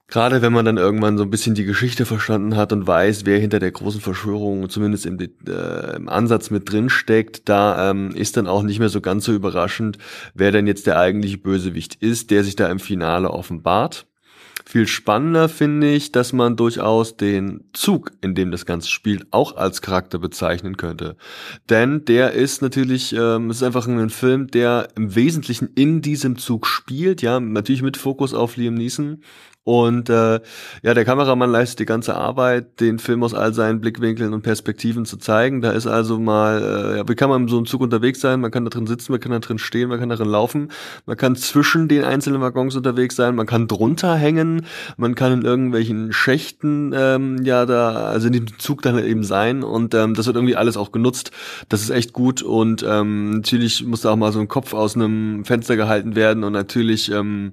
Gerade 0.09 0.41
wenn 0.41 0.53
man 0.53 0.63
dann 0.63 0.77
irgendwann 0.77 1.17
so 1.17 1.23
ein 1.23 1.29
bisschen 1.29 1.53
die 1.53 1.65
Geschichte 1.65 2.05
verstanden 2.05 2.55
hat 2.55 2.71
und 2.71 2.87
weiß, 2.87 3.25
wer 3.25 3.39
hinter 3.39 3.59
der 3.59 3.71
großen 3.71 3.99
Verschwörung 3.99 4.69
zumindest 4.69 5.05
im, 5.05 5.19
äh, 5.19 5.95
im 5.97 6.07
Ansatz 6.07 6.49
mit 6.49 6.71
drin 6.71 6.89
steckt, 6.89 7.49
da 7.49 7.89
ähm, 7.89 8.11
ist 8.11 8.37
dann 8.37 8.47
auch 8.47 8.63
nicht 8.63 8.79
mehr 8.79 8.87
so 8.87 9.01
ganz 9.01 9.25
so 9.25 9.33
überraschend, 9.33 9.97
wer 10.33 10.53
denn 10.53 10.65
jetzt 10.65 10.87
der 10.87 10.97
eigentliche 10.97 11.37
Bösewicht 11.37 11.95
ist, 11.95 12.31
der 12.31 12.45
sich 12.45 12.55
da 12.55 12.69
im 12.69 12.79
Finale 12.79 13.31
offenbart. 13.31 14.07
Viel 14.65 14.87
spannender 14.87 15.49
finde 15.49 15.91
ich, 15.91 16.11
dass 16.11 16.33
man 16.33 16.55
durchaus 16.55 17.15
den 17.15 17.65
Zug, 17.73 18.11
in 18.21 18.33
dem 18.33 18.51
das 18.51 18.65
Ganze 18.65 18.89
spielt, 18.89 19.27
auch 19.31 19.55
als 19.55 19.81
Charakter 19.81 20.19
bezeichnen 20.19 20.77
könnte. 20.77 21.15
Denn 21.69 22.05
der 22.05 22.31
ist 22.31 22.61
natürlich, 22.61 23.13
ähm, 23.13 23.49
es 23.49 23.57
ist 23.57 23.63
einfach 23.63 23.87
ein 23.87 24.09
Film, 24.09 24.47
der 24.47 24.89
im 24.95 25.15
Wesentlichen 25.15 25.69
in 25.75 26.01
diesem 26.01 26.37
Zug 26.37 26.65
spielt, 26.65 27.21
ja, 27.21 27.39
natürlich 27.39 27.81
mit 27.81 27.97
Fokus 27.97 28.33
auf 28.33 28.57
Liam 28.57 28.73
Neeson 28.73 29.21
Und 29.67 30.09
äh, 30.09 30.39
ja, 30.81 30.93
der 30.93 31.03
Kameramann 31.03 31.51
leistet 31.51 31.79
die 31.79 31.85
ganze 31.85 32.15
Arbeit, 32.15 32.79
den 32.79 32.99
Film 32.99 33.21
aus 33.21 33.33
all 33.33 33.53
seinen 33.53 33.81
Blickwinkeln 33.81 34.33
und 34.33 34.41
Perspektiven 34.41 35.03
zu 35.03 35.17
zeigen. 35.17 35.59
Da 35.59 35.71
ist 35.71 35.87
also 35.87 36.17
mal, 36.17 36.61
äh, 36.61 36.97
ja, 36.99 37.09
wie 37.09 37.15
kann 37.15 37.29
man 37.29 37.41
in 37.41 37.47
so 37.49 37.57
einem 37.57 37.65
Zug 37.65 37.81
unterwegs 37.81 38.21
sein? 38.21 38.39
Man 38.39 38.49
kann 38.49 38.63
da 38.63 38.69
drin 38.69 38.87
sitzen, 38.87 39.11
man 39.11 39.19
kann 39.19 39.33
da 39.33 39.39
drin 39.39 39.57
stehen, 39.57 39.89
man 39.89 39.99
kann 39.99 40.07
da 40.07 40.15
drin 40.15 40.29
laufen, 40.29 40.71
man 41.05 41.17
kann 41.17 41.35
zwischen 41.35 41.89
den 41.89 42.05
einzelnen 42.05 42.39
Waggons 42.39 42.77
unterwegs 42.77 43.17
sein, 43.17 43.35
man 43.35 43.45
kann 43.45 43.67
drunter 43.67 44.15
hängen, 44.15 44.65
man 44.95 45.15
kann 45.15 45.33
in 45.33 45.41
irgendwelchen 45.41 46.13
Schächten 46.13 46.93
ähm, 46.95 47.43
ja 47.43 47.65
da, 47.65 47.91
also 48.05 48.27
in 48.27 48.33
diesem 48.33 48.59
Zug 48.59 48.83
dann 48.83 48.97
eben 49.03 49.25
sein. 49.25 49.65
Und 49.65 49.93
ähm, 49.93 50.13
das 50.13 50.27
wird 50.27 50.37
irgendwie 50.37 50.55
alles 50.55 50.77
auch 50.77 50.93
genutzt. 50.93 51.31
Das 51.67 51.81
ist 51.81 51.89
echt 51.89 52.13
gut. 52.13 52.41
Und 52.41 52.85
ähm, 52.87 53.31
natürlich 53.31 53.85
muss 53.85 53.99
da 53.99 54.11
auch 54.11 54.15
mal 54.15 54.31
so 54.31 54.39
ein 54.39 54.47
Kopf 54.47 54.73
aus 54.73 54.95
einem 54.95 55.43
Fenster 55.43 55.75
gehalten 55.75 56.15
werden 56.15 56.45
und 56.45 56.53
natürlich 56.53 57.11
ähm, 57.11 57.51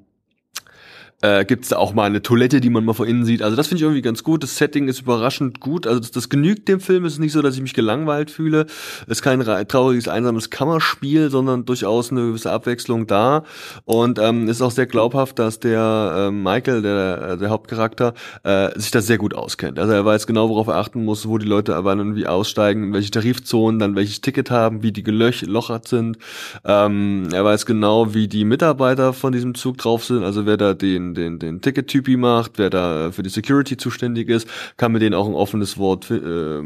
äh, 1.24 1.46
Gibt 1.46 1.64
es 1.64 1.70
da 1.70 1.76
auch 1.78 1.94
mal 1.94 2.04
eine 2.04 2.20
Toilette, 2.20 2.60
die 2.60 2.68
man 2.68 2.84
mal 2.84 2.92
von 2.92 3.08
innen 3.08 3.24
sieht. 3.24 3.40
Also 3.40 3.56
das 3.56 3.68
finde 3.68 3.78
ich 3.78 3.82
irgendwie 3.82 4.02
ganz 4.02 4.22
gut. 4.22 4.42
Das 4.42 4.58
Setting 4.58 4.88
ist 4.88 5.00
überraschend 5.00 5.58
gut. 5.58 5.86
Also 5.86 5.98
das, 5.98 6.10
das 6.10 6.28
genügt 6.28 6.68
dem 6.68 6.80
Film. 6.80 7.06
Es 7.06 7.14
ist 7.14 7.18
nicht 7.18 7.32
so, 7.32 7.40
dass 7.40 7.54
ich 7.54 7.62
mich 7.62 7.72
gelangweilt 7.72 8.30
fühle. 8.30 8.66
Es 9.06 9.18
ist 9.18 9.22
kein 9.22 9.40
trauriges, 9.40 10.06
einsames 10.06 10.50
Kammerspiel, 10.50 11.30
sondern 11.30 11.64
durchaus 11.64 12.10
eine 12.10 12.26
gewisse 12.26 12.52
Abwechslung 12.52 13.06
da. 13.06 13.44
Und 13.86 14.18
ähm, 14.18 14.48
ist 14.48 14.60
auch 14.60 14.70
sehr 14.70 14.84
glaubhaft, 14.84 15.38
dass 15.38 15.60
der 15.60 16.28
äh, 16.28 16.30
Michael, 16.30 16.82
der, 16.82 17.22
äh, 17.22 17.38
der 17.38 17.48
Hauptcharakter, 17.48 18.12
äh, 18.42 18.78
sich 18.78 18.90
da 18.90 19.00
sehr 19.00 19.16
gut 19.16 19.34
auskennt. 19.34 19.78
Also 19.78 19.94
er 19.94 20.04
weiß 20.04 20.26
genau, 20.26 20.50
worauf 20.50 20.66
er 20.66 20.76
achten 20.76 21.06
muss, 21.06 21.26
wo 21.26 21.38
die 21.38 21.46
Leute 21.46 21.74
aber 21.74 21.96
irgendwie 21.96 22.26
aussteigen, 22.26 22.88
in 22.88 22.92
welche 22.92 23.10
Tarifzonen, 23.10 23.78
dann 23.78 23.96
welches 23.96 24.20
Ticket 24.20 24.50
haben, 24.50 24.82
wie 24.82 24.92
die 24.92 25.02
gelochert 25.02 25.88
sind. 25.88 26.18
Ähm, 26.66 27.28
er 27.32 27.44
weiß 27.46 27.64
genau, 27.64 28.12
wie 28.12 28.28
die 28.28 28.44
Mitarbeiter 28.44 29.14
von 29.14 29.32
diesem 29.32 29.54
Zug 29.54 29.78
drauf 29.78 30.04
sind, 30.04 30.22
also 30.22 30.44
wer 30.44 30.58
da 30.58 30.74
den 30.74 31.13
den, 31.14 31.38
den, 31.38 31.60
Ticket-Typi 31.60 32.16
macht, 32.16 32.58
wer 32.58 32.70
da 32.70 33.10
für 33.12 33.22
die 33.22 33.30
Security 33.30 33.76
zuständig 33.76 34.28
ist, 34.28 34.48
kann 34.76 34.92
mit 34.92 35.02
denen 35.02 35.14
auch 35.14 35.26
ein 35.26 35.34
offenes 35.34 35.78
Wort 35.78 36.10
äh, 36.10 36.62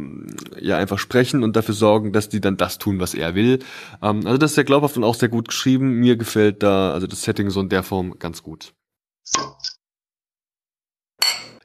ja 0.60 0.76
einfach 0.76 0.98
sprechen 0.98 1.42
und 1.42 1.56
dafür 1.56 1.74
sorgen, 1.74 2.12
dass 2.12 2.28
die 2.28 2.40
dann 2.40 2.56
das 2.56 2.78
tun, 2.78 3.00
was 3.00 3.14
er 3.14 3.34
will. 3.34 3.60
Ähm, 4.02 4.26
also 4.26 4.38
das 4.38 4.52
ist 4.52 4.54
sehr 4.56 4.64
glaubhaft 4.64 4.96
und 4.96 5.04
auch 5.04 5.14
sehr 5.14 5.28
gut 5.28 5.48
geschrieben. 5.48 5.92
Mir 5.92 6.16
gefällt 6.16 6.62
da 6.62 6.92
also 6.92 7.06
das 7.06 7.22
Setting 7.22 7.50
so 7.50 7.60
in 7.60 7.68
der 7.68 7.82
Form 7.82 8.18
ganz 8.18 8.42
gut. 8.42 8.72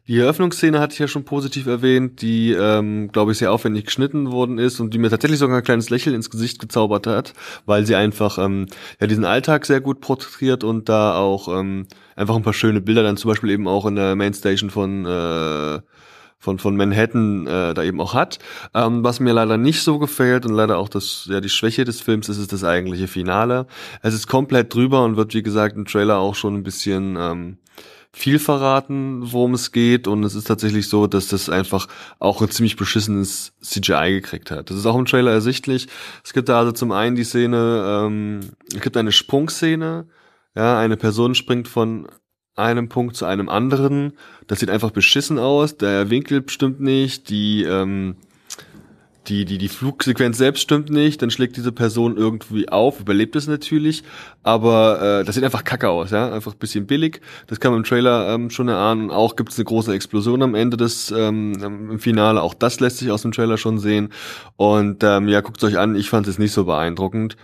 Die 0.05 0.19
Eröffnungsszene 0.19 0.81
hatte 0.81 0.93
ich 0.93 0.99
ja 0.99 1.07
schon 1.07 1.23
positiv 1.23 1.65
erwähnt, 1.65 2.21
die, 2.21 2.51
ähm, 2.51 3.09
glaube 3.13 3.31
ich, 3.31 3.37
sehr 3.37 3.53
aufwendig 3.53 3.85
geschnitten 3.85 4.33
worden 4.33 4.57
ist 4.57 4.81
und 4.81 4.93
die 4.93 4.97
mir 4.97 5.09
tatsächlich 5.09 5.39
sogar 5.39 5.57
ein 5.57 5.63
kleines 5.63 5.89
Lächeln 5.89 6.13
ins 6.13 6.29
Gesicht 6.29 6.59
gezaubert 6.59 7.07
hat, 7.07 7.33
weil 7.65 7.85
sie 7.85 7.95
einfach 7.95 8.37
ähm, 8.37 8.67
ja 8.99 9.07
diesen 9.07 9.23
Alltag 9.23 9.65
sehr 9.65 9.79
gut 9.79 10.01
porträtiert 10.01 10.65
und 10.65 10.89
da 10.89 11.15
auch 11.15 11.47
ähm, 11.47 11.87
einfach 12.15 12.35
ein 12.35 12.43
paar 12.43 12.53
schöne 12.53 12.81
Bilder 12.81 13.03
dann 13.03 13.17
zum 13.17 13.29
Beispiel 13.29 13.49
eben 13.51 13.67
auch 13.67 13.85
in 13.85 13.95
der 13.95 14.15
Mainstation 14.15 14.69
von 14.69 15.05
äh, 15.05 15.79
von, 16.43 16.59
von 16.59 16.75
Manhattan 16.75 17.47
äh, 17.47 17.73
da 17.73 17.83
eben 17.83 18.01
auch 18.01 18.13
hat. 18.13 18.37
Ähm, 18.73 19.01
was 19.03 19.21
mir 19.21 19.31
leider 19.31 19.57
nicht 19.57 19.81
so 19.81 19.97
gefällt 19.97 20.45
und 20.45 20.53
leider 20.53 20.77
auch 20.77 20.89
das, 20.89 21.25
ja, 21.29 21.39
die 21.39 21.49
Schwäche 21.49 21.85
des 21.85 22.01
Films 22.01 22.27
ist, 22.27 22.37
ist 22.37 22.51
das 22.51 22.65
eigentliche 22.65 23.07
Finale. 23.07 23.65
Es 24.01 24.13
ist 24.13 24.27
komplett 24.27 24.73
drüber 24.73 25.05
und 25.05 25.15
wird, 25.15 25.33
wie 25.33 25.41
gesagt, 25.41 25.77
im 25.77 25.85
Trailer 25.85 26.17
auch 26.17 26.35
schon 26.35 26.55
ein 26.55 26.63
bisschen 26.63 27.15
ähm, 27.17 27.57
viel 28.11 28.39
verraten, 28.39 29.21
worum 29.31 29.53
es 29.53 29.71
geht. 29.71 30.05
Und 30.05 30.23
es 30.25 30.35
ist 30.35 30.47
tatsächlich 30.47 30.89
so, 30.89 31.07
dass 31.07 31.29
das 31.29 31.49
einfach 31.49 31.87
auch 32.19 32.41
ein 32.41 32.51
ziemlich 32.51 32.75
beschissenes 32.75 33.53
CGI 33.61 34.11
gekriegt 34.11 34.51
hat. 34.51 34.69
Das 34.69 34.75
ist 34.75 34.85
auch 34.85 34.97
im 34.97 35.05
Trailer 35.05 35.31
ersichtlich. 35.31 35.87
Es 36.25 36.33
gibt 36.33 36.49
da 36.49 36.59
also 36.59 36.73
zum 36.73 36.91
einen 36.91 37.15
die 37.15 37.23
Szene, 37.23 38.05
ähm, 38.05 38.41
es 38.73 38.81
gibt 38.81 38.97
eine 38.97 39.13
Sprungszene. 39.13 40.07
Ja, 40.55 40.77
eine 40.79 40.97
Person 40.97 41.35
springt 41.35 41.67
von 41.67 42.07
einem 42.55 42.89
Punkt 42.89 43.15
zu 43.15 43.25
einem 43.25 43.49
anderen. 43.49 44.13
Das 44.47 44.59
sieht 44.59 44.69
einfach 44.69 44.91
beschissen 44.91 45.39
aus. 45.39 45.77
Der 45.77 46.09
Winkel 46.09 46.43
stimmt 46.47 46.79
nicht. 46.79 47.29
Die, 47.29 47.63
ähm, 47.63 48.17
die, 49.27 49.45
die, 49.45 49.57
die 49.57 49.69
Flugsequenz 49.69 50.37
selbst 50.37 50.61
stimmt 50.61 50.89
nicht, 50.89 51.21
dann 51.21 51.31
schlägt 51.31 51.55
diese 51.55 51.71
Person 51.71 52.17
irgendwie 52.17 52.69
auf, 52.69 52.99
überlebt 52.99 53.35
es 53.35 53.47
natürlich, 53.47 54.03
aber 54.43 55.19
äh, 55.21 55.23
das 55.23 55.35
sieht 55.35 55.43
einfach 55.43 55.63
kacke 55.63 55.89
aus, 55.89 56.11
ja, 56.11 56.31
einfach 56.31 56.53
bisschen 56.55 56.85
billig. 56.85 57.21
Das 57.47 57.59
kann 57.59 57.71
man 57.71 57.79
im 57.79 57.85
Trailer 57.85 58.33
ähm, 58.33 58.49
schon 58.49 58.67
erahnen. 58.67 59.11
Auch 59.11 59.35
gibt 59.35 59.51
es 59.51 59.57
eine 59.57 59.65
große 59.65 59.93
Explosion 59.93 60.41
am 60.41 60.55
Ende 60.55 60.77
des 60.77 61.11
ähm, 61.11 61.53
im 61.61 61.99
Finale, 61.99 62.41
auch 62.41 62.53
das 62.53 62.79
lässt 62.79 62.97
sich 62.97 63.11
aus 63.11 63.21
dem 63.21 63.31
Trailer 63.31 63.57
schon 63.57 63.79
sehen. 63.79 64.09
Und 64.57 65.03
ähm, 65.03 65.27
ja, 65.27 65.41
guckt 65.41 65.63
euch 65.63 65.77
an, 65.77 65.95
ich 65.95 66.09
fand 66.09 66.27
es 66.27 66.37
nicht 66.37 66.51
so 66.51 66.65
beeindruckend. 66.65 67.37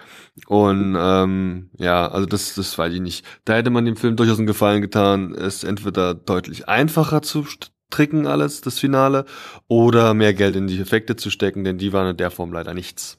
Und 0.47 0.95
ähm, 0.97 1.69
ja, 1.77 2.07
also 2.07 2.25
das, 2.25 2.55
das 2.55 2.77
weiß 2.77 2.93
ich 2.93 3.01
nicht. 3.01 3.25
Da 3.45 3.55
hätte 3.55 3.69
man 3.69 3.85
dem 3.85 3.95
Film 3.95 4.15
durchaus 4.15 4.37
einen 4.37 4.47
Gefallen 4.47 4.81
getan, 4.81 5.33
es 5.33 5.63
entweder 5.63 6.13
deutlich 6.13 6.67
einfacher 6.67 7.21
zu 7.21 7.45
tricken 7.89 8.27
alles, 8.27 8.61
das 8.61 8.79
Finale, 8.79 9.25
oder 9.67 10.13
mehr 10.13 10.33
Geld 10.33 10.55
in 10.55 10.67
die 10.67 10.79
Effekte 10.79 11.15
zu 11.15 11.29
stecken, 11.29 11.63
denn 11.63 11.77
die 11.77 11.93
waren 11.93 12.09
in 12.09 12.17
der 12.17 12.31
Form 12.31 12.51
leider 12.53 12.73
nichts. 12.73 13.17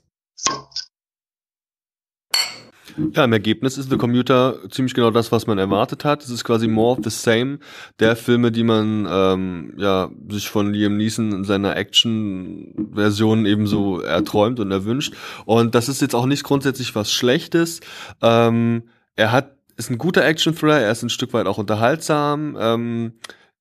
Ja, 3.12 3.24
im 3.24 3.32
Ergebnis 3.32 3.78
ist 3.78 3.90
The 3.90 3.96
Commuter 3.96 4.58
ziemlich 4.70 4.94
genau 4.94 5.10
das, 5.10 5.32
was 5.32 5.46
man 5.46 5.58
erwartet 5.58 6.04
hat. 6.04 6.22
Es 6.22 6.30
ist 6.30 6.44
quasi 6.44 6.68
more 6.68 6.98
of 6.98 7.04
the 7.04 7.10
same 7.10 7.58
der 7.98 8.16
Filme, 8.16 8.52
die 8.52 8.64
man 8.64 9.06
ähm, 9.08 9.74
ja 9.76 10.10
sich 10.28 10.48
von 10.48 10.72
Liam 10.72 10.96
Neeson 10.96 11.32
in 11.32 11.44
seiner 11.44 11.76
Action-Version 11.76 13.46
ebenso 13.46 14.00
erträumt 14.00 14.60
und 14.60 14.70
erwünscht. 14.70 15.14
Und 15.46 15.74
das 15.74 15.88
ist 15.88 16.02
jetzt 16.02 16.14
auch 16.14 16.26
nicht 16.26 16.42
grundsätzlich 16.42 16.94
was 16.94 17.12
Schlechtes. 17.12 17.80
Ähm, 18.22 18.84
er 19.16 19.32
hat 19.32 19.56
ist 19.76 19.90
ein 19.90 19.98
guter 19.98 20.24
Action-Thriller, 20.26 20.78
er 20.78 20.92
ist 20.92 21.02
ein 21.02 21.08
Stück 21.08 21.32
weit 21.32 21.46
auch 21.46 21.56
unterhaltsam. 21.56 22.54
Ähm, 22.60 23.12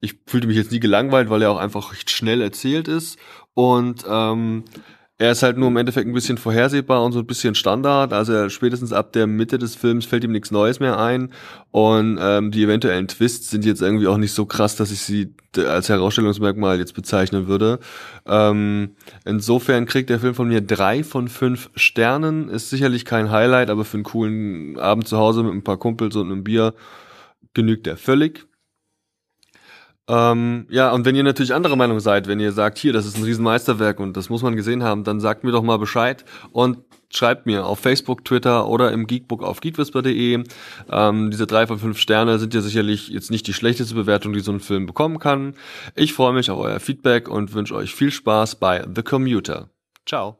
ich 0.01 0.19
fühlte 0.25 0.47
mich 0.47 0.57
jetzt 0.57 0.71
nie 0.71 0.79
gelangweilt, 0.79 1.29
weil 1.29 1.41
er 1.41 1.51
auch 1.51 1.57
einfach 1.57 1.91
recht 1.91 2.09
schnell 2.09 2.41
erzählt 2.41 2.87
ist. 2.87 3.17
Und 3.53 4.05
ähm, 4.09 4.63
er 5.21 5.31
ist 5.33 5.43
halt 5.43 5.57
nur 5.57 5.67
im 5.67 5.75
Endeffekt 5.75 6.07
ein 6.07 6.13
bisschen 6.13 6.37
vorhersehbar 6.37 7.03
und 7.03 7.11
so 7.11 7.19
ein 7.19 7.27
bisschen 7.27 7.53
Standard. 7.53 8.13
Also 8.13 8.47
spätestens 8.47 8.93
ab 8.93 9.11
der 9.11 9.27
Mitte 9.27 9.57
des 9.57 9.75
Films 9.75 10.05
fällt 10.05 10.23
ihm 10.23 10.31
nichts 10.31 10.49
Neues 10.49 10.79
mehr 10.79 10.97
ein. 10.97 11.33
Und 11.71 12.17
ähm, 12.21 12.51
die 12.51 12.63
eventuellen 12.63 13.09
Twists 13.09 13.49
sind 13.49 13.65
jetzt 13.65 13.81
irgendwie 13.81 14.07
auch 14.07 14.15
nicht 14.15 14.31
so 14.31 14.45
krass, 14.45 14.77
dass 14.77 14.91
ich 14.91 15.01
sie 15.01 15.35
als 15.57 15.89
Herausstellungsmerkmal 15.89 16.79
jetzt 16.79 16.93
bezeichnen 16.93 17.47
würde. 17.47 17.79
Ähm, 18.25 18.95
insofern 19.25 19.85
kriegt 19.85 20.09
der 20.09 20.21
Film 20.21 20.35
von 20.35 20.47
mir 20.47 20.61
drei 20.61 21.03
von 21.03 21.27
fünf 21.27 21.69
Sternen. 21.75 22.47
Ist 22.47 22.69
sicherlich 22.69 23.03
kein 23.03 23.29
Highlight, 23.29 23.69
aber 23.69 23.83
für 23.83 23.97
einen 23.97 24.03
coolen 24.05 24.79
Abend 24.79 25.05
zu 25.05 25.17
Hause 25.17 25.43
mit 25.43 25.51
ein 25.51 25.65
paar 25.65 25.77
Kumpels 25.77 26.15
und 26.15 26.31
einem 26.31 26.45
Bier 26.45 26.73
genügt 27.53 27.87
er 27.87 27.97
völlig. 27.97 28.48
Ähm, 30.09 30.65
ja, 30.69 30.91
und 30.91 31.05
wenn 31.05 31.15
ihr 31.15 31.23
natürlich 31.23 31.53
andere 31.53 31.77
Meinung 31.77 31.99
seid, 31.99 32.27
wenn 32.27 32.39
ihr 32.39 32.51
sagt, 32.51 32.79
hier, 32.79 32.93
das 32.93 33.05
ist 33.05 33.17
ein 33.17 33.23
Riesenmeisterwerk 33.23 33.99
und 33.99 34.17
das 34.17 34.29
muss 34.29 34.41
man 34.41 34.55
gesehen 34.55 34.83
haben, 34.83 35.03
dann 35.03 35.19
sagt 35.19 35.43
mir 35.43 35.51
doch 35.51 35.61
mal 35.61 35.77
Bescheid 35.77 36.25
und 36.51 36.79
schreibt 37.11 37.45
mir 37.45 37.65
auf 37.65 37.79
Facebook, 37.79 38.25
Twitter 38.25 38.67
oder 38.67 38.91
im 38.91 39.05
Geekbook 39.05 39.43
auf 39.43 39.61
geekwhisper.de. 39.61 40.43
Ähm, 40.91 41.31
diese 41.31 41.45
drei 41.45 41.67
von 41.67 41.77
fünf 41.77 41.99
Sterne 41.99 42.39
sind 42.39 42.55
ja 42.55 42.61
sicherlich 42.61 43.09
jetzt 43.09 43.29
nicht 43.29 43.45
die 43.45 43.53
schlechteste 43.53 43.93
Bewertung, 43.93 44.33
die 44.33 44.39
so 44.39 44.51
ein 44.51 44.59
Film 44.59 44.87
bekommen 44.87 45.19
kann. 45.19 45.53
Ich 45.95 46.13
freue 46.13 46.33
mich 46.33 46.49
auf 46.49 46.59
euer 46.59 46.79
Feedback 46.79 47.29
und 47.29 47.53
wünsche 47.53 47.75
euch 47.75 47.93
viel 47.93 48.11
Spaß 48.11 48.55
bei 48.55 48.83
The 48.93 49.03
Commuter. 49.03 49.69
Ciao. 50.07 50.39